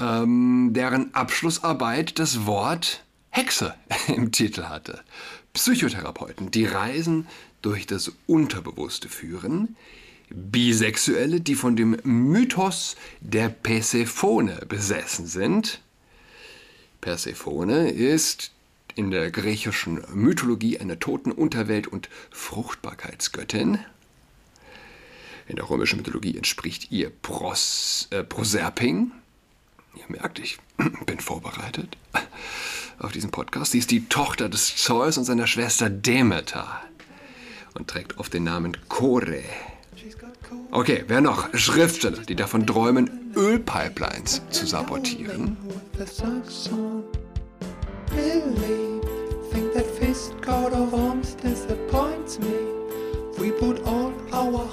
[0.00, 3.74] ähm, deren Abschlussarbeit das Wort Hexe
[4.08, 5.00] im Titel hatte.
[5.52, 7.26] Psychotherapeuten, die Reisen
[7.62, 9.76] durch das Unterbewusste führen,
[10.28, 15.80] Bisexuelle, die von dem Mythos der Persephone besessen sind.
[17.00, 18.50] Persephone ist
[18.96, 23.78] in der griechischen Mythologie eine Totenunterwelt und Fruchtbarkeitsgöttin.
[25.48, 29.12] In der römischen Mythologie entspricht ihr Pros, äh, Proserping.
[29.96, 30.58] Ihr merkt, ich
[31.06, 31.96] bin vorbereitet
[32.98, 33.72] auf diesen Podcast.
[33.72, 36.80] Sie ist die Tochter des Zeus und seiner Schwester Demeter
[37.74, 39.42] und trägt oft den Namen Kore.
[40.70, 41.54] Okay, wer noch?
[41.54, 45.56] Schriftsteller, die davon träumen, Ölpipelines zu sabotieren.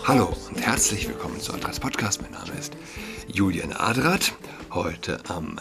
[0.05, 2.21] Hallo und herzlich willkommen zu Adras Podcast.
[2.21, 2.73] Mein Name ist
[3.27, 4.33] Julian Adrat.
[4.73, 5.59] Heute am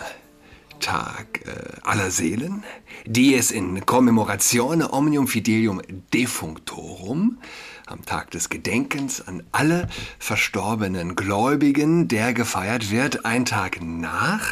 [0.81, 2.65] Tag äh, aller Seelen,
[3.05, 5.83] dies in Commemoratione Omnium Fidelium
[6.15, 7.39] Defunctorum,
[7.85, 9.87] am Tag des Gedenkens an alle
[10.19, 14.49] verstorbenen Gläubigen, der gefeiert wird, ein Tag nach,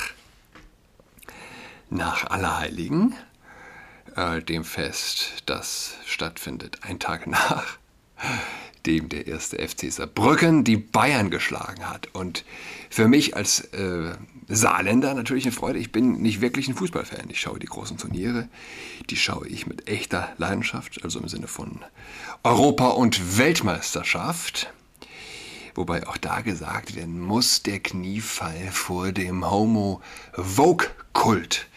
[1.89, 3.15] nach Allerheiligen,
[4.15, 7.79] äh, dem Fest, das stattfindet, ein Tag nach
[8.87, 12.09] dem der erste FC Saarbrücken die Bayern geschlagen hat.
[12.15, 12.45] Und
[12.89, 14.15] für mich als äh,
[14.51, 15.79] Saarländer natürlich eine Freude.
[15.79, 17.31] Ich bin nicht wirklich ein Fußballfan.
[17.31, 18.49] Ich schaue die großen Turniere,
[19.09, 21.79] die schaue ich mit echter Leidenschaft, also im Sinne von
[22.43, 24.73] Europa- und Weltmeisterschaft.
[25.77, 31.69] Wobei auch da gesagt werden muss, der Kniefall vor dem Homo-Vogue-Kult,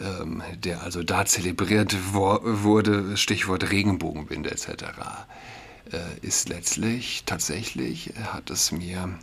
[0.00, 4.68] ähm, der also da zelebriert wurde, Stichwort Regenbogenbinde etc.,
[6.22, 9.18] ist letztlich tatsächlich, äh, hat es mir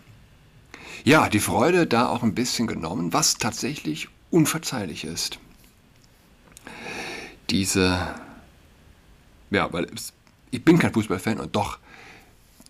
[1.04, 5.40] ja die Freude da auch ein bisschen genommen, was tatsächlich unverzeihlich ist.
[7.50, 8.16] Diese,
[9.52, 9.88] ja, weil
[10.52, 11.80] ich bin kein Fußballfan und doch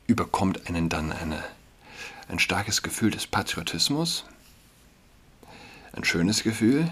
[0.08, 1.44] überkommt einen dann eine,
[2.28, 4.26] ein starkes Gefühl des Patriotismus,
[5.94, 6.92] ein schönes Gefühl,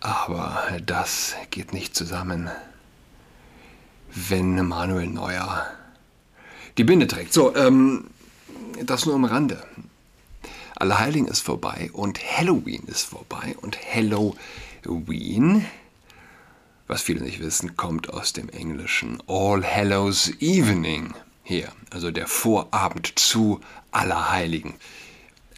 [0.00, 2.50] aber das geht nicht zusammen
[4.28, 5.66] wenn Manuel Neuer
[6.76, 7.32] die Binde trägt.
[7.32, 8.04] So, ähm,
[8.84, 9.62] das nur am Rande.
[10.76, 15.66] Allerheiligen ist vorbei und Halloween ist vorbei und Halloween,
[16.86, 23.18] was viele nicht wissen, kommt aus dem englischen All Hallows Evening her, also der Vorabend
[23.18, 24.74] zu Allerheiligen.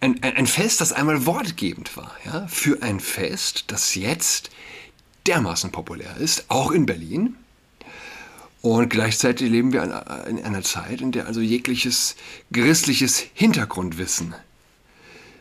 [0.01, 4.51] Ein, ein, ein Fest, das einmal wortgebend war, ja, für ein Fest, das jetzt
[5.27, 7.37] dermaßen populär ist, auch in Berlin.
[8.63, 9.83] Und gleichzeitig leben wir
[10.29, 12.17] in einer Zeit, in der also jegliches
[12.53, 14.35] christliches Hintergrundwissen,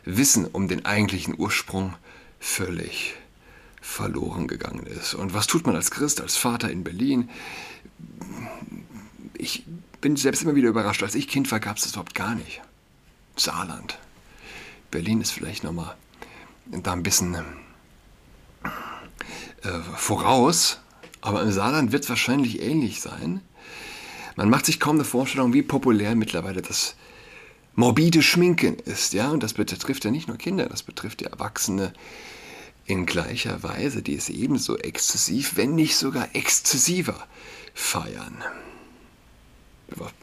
[0.04, 1.94] Wissen um den eigentlichen Ursprung
[2.38, 3.14] völlig
[3.82, 5.14] verloren gegangen ist.
[5.14, 7.28] Und was tut man als Christ, als Vater in Berlin?
[9.36, 9.64] Ich
[10.00, 11.02] bin selbst immer wieder überrascht.
[11.02, 12.62] Als ich Kind war, gab es das überhaupt gar nicht.
[13.36, 13.98] Saarland.
[14.90, 15.94] Berlin ist vielleicht nochmal
[16.66, 17.34] da ein bisschen
[19.62, 20.80] äh, voraus,
[21.20, 23.40] aber im Saarland wird es wahrscheinlich ähnlich sein.
[24.36, 26.94] Man macht sich kaum eine Vorstellung, wie populär mittlerweile das
[27.74, 29.12] morbide Schminken ist.
[29.12, 29.30] Ja?
[29.30, 31.92] Und das betrifft ja nicht nur Kinder, das betrifft ja Erwachsene
[32.86, 37.26] in gleicher Weise, die es ebenso exzessiv, wenn nicht sogar exzessiver
[37.74, 38.42] feiern.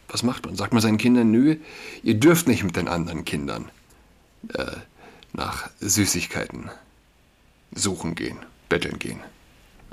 [0.07, 0.55] Was macht man?
[0.55, 1.57] Sagt man seinen Kindern, nö,
[2.03, 3.69] ihr dürft nicht mit den anderen Kindern
[4.53, 4.77] äh,
[5.33, 6.69] nach Süßigkeiten
[7.73, 8.37] suchen gehen,
[8.69, 9.19] betteln gehen.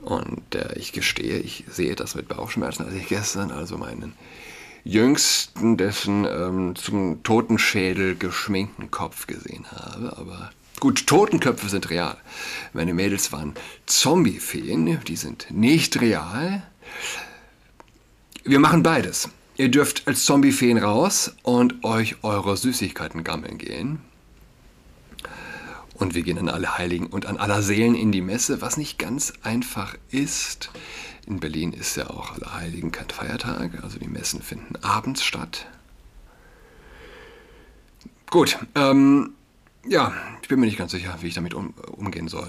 [0.05, 4.15] Und äh, ich gestehe, ich sehe das mit Bauchschmerzen, als ich gestern also meinen
[4.85, 10.17] jüngsten, dessen ähm, zum Totenschädel geschminkten Kopf gesehen habe.
[10.19, 12.17] Aber gut, Totenköpfe sind real.
[12.75, 13.55] Meine Mädels waren
[13.87, 16.63] Zombiefeen, die sind nicht real.
[18.45, 19.31] Wir machen beides.
[19.57, 24.01] Ihr dürft als Zombiefeen raus und euch eure Süßigkeiten gammeln gehen.
[25.95, 28.99] Und wir gehen an alle Heiligen und an aller Seelen in die Messe, was nicht
[28.99, 30.71] ganz einfach ist.
[31.27, 35.67] In Berlin ist ja auch alle Heiligen kein Feiertag, also die Messen finden abends statt.
[38.31, 39.35] Gut, ähm,
[39.87, 40.13] ja,
[40.43, 42.49] ich bin mir nicht ganz sicher, wie ich damit um, umgehen soll.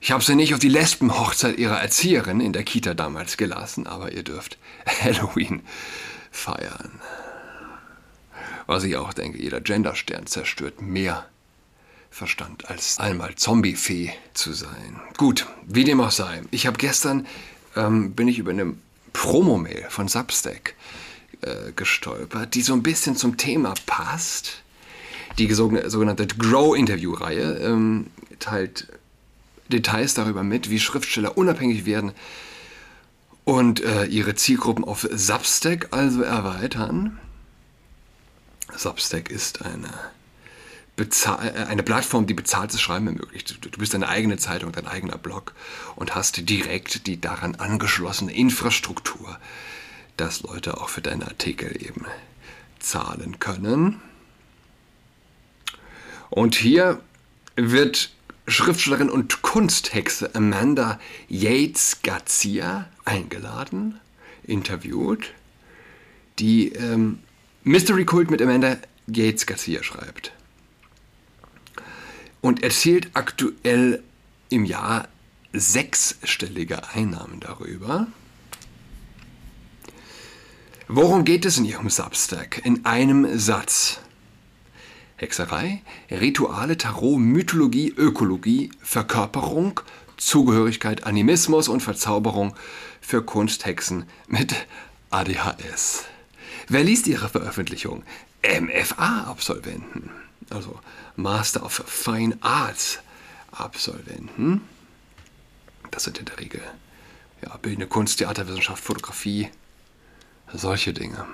[0.00, 4.12] Ich habe sie nicht auf die Lesbenhochzeit ihrer Erzieherin in der Kita damals gelassen, aber
[4.12, 4.56] ihr dürft
[4.86, 5.62] Halloween
[6.30, 7.00] feiern.
[8.66, 11.26] Was ich auch denke, jeder Genderstern zerstört mehr
[12.10, 15.00] Verstand, als einmal Zombiefee zu sein.
[15.16, 16.42] Gut, wie dem auch sei.
[16.50, 17.26] Ich habe gestern,
[17.76, 18.74] ähm, bin ich über eine
[19.12, 20.74] Promo-Mail von Substack
[21.42, 24.62] äh, gestolpert, die so ein bisschen zum Thema passt.
[25.38, 28.08] Die sogenannte Grow-Interview-Reihe ähm,
[28.40, 28.88] teilt
[29.68, 32.12] Details darüber mit, wie Schriftsteller unabhängig werden
[33.44, 37.18] und äh, ihre Zielgruppen auf Substack also erweitern.
[38.76, 39.88] Substack ist eine,
[41.68, 43.64] eine Plattform, die bezahltes Schreiben ermöglicht.
[43.64, 45.54] Du, du bist deine eigene Zeitung, dein eigener Blog
[45.96, 49.38] und hast direkt die daran angeschlossene Infrastruktur,
[50.16, 52.06] dass Leute auch für deine Artikel eben
[52.80, 54.00] zahlen können.
[56.30, 57.00] Und hier
[57.56, 58.10] wird
[58.46, 60.98] Schriftstellerin und Kunsthexe Amanda
[61.28, 64.00] Yates Garcia eingeladen,
[64.44, 65.32] interviewt,
[66.38, 67.20] die ähm,
[67.64, 70.32] Mystery Cult mit Amanda Yates Garcia schreibt.
[72.40, 74.02] Und erzielt aktuell
[74.48, 75.08] im Jahr
[75.52, 78.06] sechsstellige Einnahmen darüber.
[80.86, 82.64] Worum geht es in ihrem Substack?
[82.64, 84.00] In einem Satz.
[85.16, 89.80] Hexerei, Rituale, Tarot, Mythologie, Ökologie, Verkörperung,
[90.16, 92.54] Zugehörigkeit, Animismus und Verzauberung
[93.00, 94.54] für Kunsthexen mit
[95.10, 96.04] ADHS.
[96.68, 98.04] Wer liest ihre Veröffentlichung?
[98.42, 100.10] MFA-Absolventen,
[100.50, 100.78] also
[101.16, 103.00] Master of Fine Arts
[103.50, 104.62] Absolventen.
[105.90, 106.62] Das sind in der Regel
[107.42, 109.48] ja, bildende Kunst, Theaterwissenschaft, Fotografie,
[110.52, 111.24] solche Dinge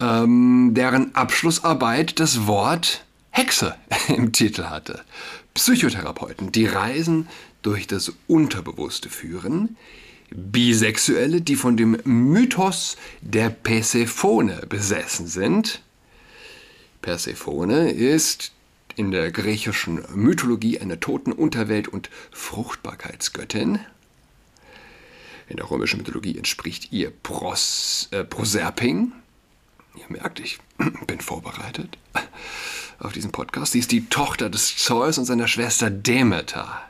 [0.00, 3.74] ähm, deren Abschlussarbeit das Wort Hexe
[4.08, 5.00] im Titel hatte.
[5.54, 7.28] Psychotherapeuten, die Reisen
[7.62, 9.76] durch das Unterbewusste führen.
[10.30, 15.80] Bisexuelle, die von dem Mythos der Persephone besessen sind.
[17.08, 18.52] Persephone ist
[18.94, 23.78] in der griechischen Mythologie eine Totenunterwelt- und Fruchtbarkeitsgöttin.
[25.48, 29.12] In der römischen Mythologie entspricht ihr Pros, äh, Proserping,
[29.94, 30.58] Ihr merkt, ich
[31.06, 31.96] bin vorbereitet
[32.98, 33.72] auf diesen Podcast.
[33.72, 36.82] Sie ist die Tochter des Zeus und seiner Schwester Demeter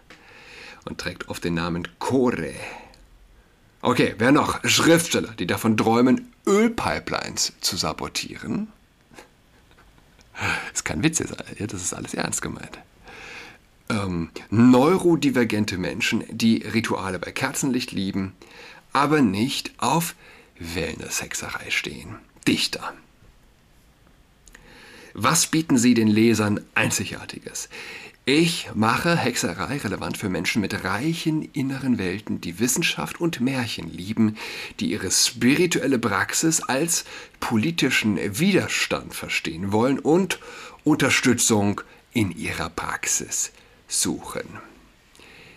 [0.85, 2.55] und trägt oft den Namen Kore.
[3.83, 4.65] Okay, wer noch?
[4.65, 8.73] Schriftsteller, die davon träumen, Ölpipelines zu sabotieren.
[10.73, 12.79] Das kann Witz das ist alles ernst gemeint.
[13.91, 18.35] Ähm, neurodivergente Menschen, die Rituale bei Kerzenlicht lieben,
[18.93, 20.15] aber nicht auf
[20.59, 22.17] Wellness-Hexerei stehen.
[22.47, 22.93] Dichter.
[25.15, 27.69] Was bieten Sie den Lesern Einzigartiges?
[28.31, 34.37] Ich mache Hexerei relevant für Menschen mit reichen inneren Welten, die Wissenschaft und Märchen lieben,
[34.81, 37.07] die ihre spirituelle Praxis als
[37.41, 40.41] politischen Widerstand verstehen wollen und
[40.85, 41.81] Unterstützung
[42.13, 43.51] in ihrer Praxis
[43.87, 44.59] suchen.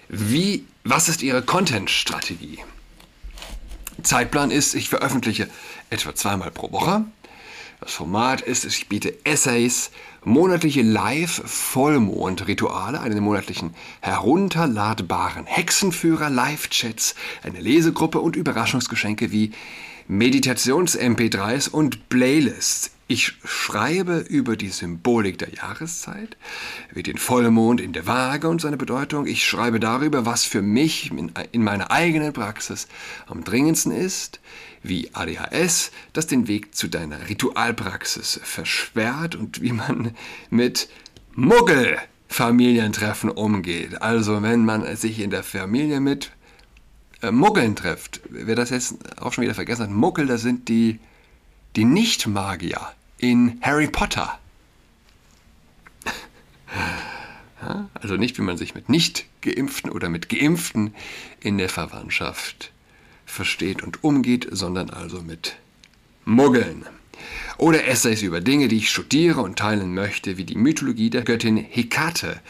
[0.08, 2.60] Wie, was ist Ihre Content-Strategie?
[4.02, 5.50] Zeitplan ist, ich veröffentliche
[5.90, 7.04] etwa zweimal pro Woche.
[7.82, 9.92] Das Format ist, ich biete Essays,
[10.24, 19.52] monatliche Live-Vollmond-Rituale, einen monatlichen herunterladbaren Hexenführer, Live-Chats, eine Lesegruppe und Überraschungsgeschenke wie
[20.08, 22.92] Meditations-MP3s und Playlists.
[23.08, 26.38] Ich schreibe über die Symbolik der Jahreszeit,
[26.94, 29.28] wie den Vollmond in der Waage und seine Bedeutung.
[29.28, 31.12] Ich schreibe darüber, was für mich
[31.52, 32.88] in meiner eigenen Praxis
[33.28, 34.40] am dringendsten ist,
[34.84, 40.16] wie ADHS, das den Weg zu deiner Ritualpraxis versperrt und wie man
[40.50, 40.90] mit
[41.36, 44.02] Muggelfamilientreffen umgeht.
[44.02, 46.32] Also wenn man sich in der Familie mit
[47.22, 48.22] äh, Muggeln trifft.
[48.30, 51.00] Wer das jetzt auch schon wieder vergessen hat, Muggel, das sind die,
[51.76, 52.82] die Nicht-Magier
[53.18, 54.40] in Harry Potter.
[57.94, 60.96] also nicht, wie man sich mit Nicht-Geimpften oder mit Geimpften
[61.40, 62.71] in der Verwandtschaft
[63.32, 65.58] versteht und umgeht, sondern also mit
[66.26, 66.86] Muggeln.
[67.58, 71.58] Oder Essays über Dinge, die ich studiere und teilen möchte, wie die Mythologie der Göttin
[71.58, 72.42] Hekate,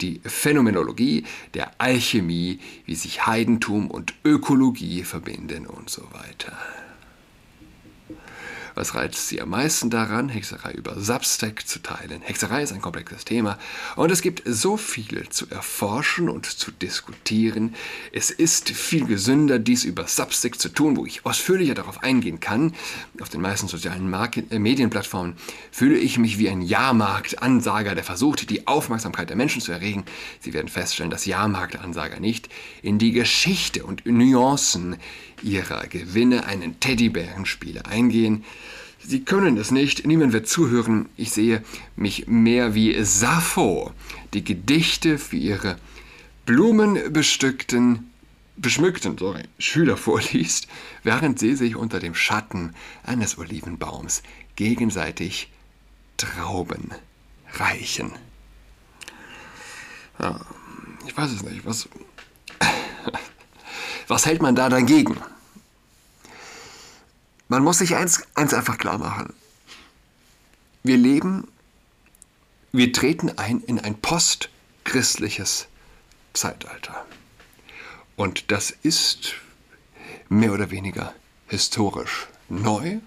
[0.00, 6.56] die Phänomenologie der Alchemie, wie sich Heidentum und Ökologie verbinden und so weiter.
[8.74, 12.22] Was reizt Sie am meisten daran, Hexerei über Substack zu teilen?
[12.22, 13.58] Hexerei ist ein komplexes Thema
[13.96, 17.74] und es gibt so viel zu erforschen und zu diskutieren.
[18.12, 22.74] Es ist viel gesünder, dies über Substack zu tun, wo ich ausführlicher darauf eingehen kann.
[23.20, 25.36] Auf den meisten sozialen Market äh, Medienplattformen
[25.70, 30.04] fühle ich mich wie ein Jahrmarktansager, der versucht, die Aufmerksamkeit der Menschen zu erregen.
[30.40, 32.48] Sie werden feststellen, dass Jahrmarktansager nicht
[32.82, 34.96] in die Geschichte und Nuancen
[35.42, 38.44] ihrer Gewinne einen Teddybärenspiele eingehen.
[39.02, 41.08] Sie können es nicht, niemand wird zuhören.
[41.16, 41.64] Ich sehe
[41.96, 43.92] mich mehr wie Sappho,
[44.34, 45.78] die Gedichte für ihre
[46.46, 48.10] blumenbestückten,
[48.56, 50.68] beschmückten sorry, Schüler vorliest,
[51.02, 54.22] während sie sich unter dem Schatten eines Olivenbaums
[54.56, 55.50] gegenseitig
[56.16, 56.90] Trauben
[57.54, 58.12] reichen.
[60.18, 60.40] Ja,
[61.06, 61.64] ich weiß es nicht.
[61.64, 61.88] Was,
[64.10, 65.16] was hält man da dagegen?
[67.48, 69.32] Man muss sich eins, eins einfach klar machen.
[70.82, 71.48] Wir leben,
[72.72, 75.68] wir treten ein in ein postchristliches
[76.32, 77.06] Zeitalter.
[78.16, 79.34] Und das ist
[80.28, 81.14] mehr oder weniger
[81.46, 82.98] historisch neu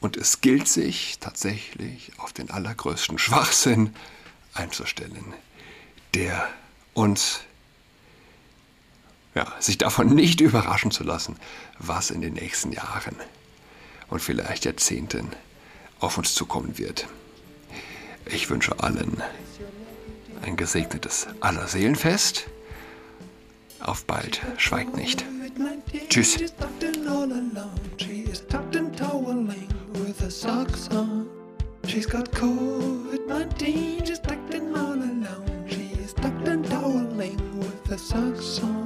[0.00, 3.94] und es gilt sich tatsächlich auf den allergrößten Schwachsinn
[4.54, 5.34] einzustellen,
[6.14, 6.48] der
[6.94, 7.40] uns
[9.36, 11.36] ja, sich davon nicht überraschen zu lassen,
[11.78, 13.16] was in den nächsten Jahren
[14.08, 15.28] und vielleicht Jahrzehnten
[16.00, 17.06] auf uns zukommen wird.
[18.24, 19.22] Ich wünsche allen
[20.42, 22.46] ein gesegnetes Allerseelenfest.
[23.80, 25.24] Auf bald, schweigt nicht.
[26.08, 26.38] Tschüss.
[31.86, 35.66] She's got COVID-19, she's tucked in all alone.
[35.68, 38.85] She is tucked and toweling with the socks on.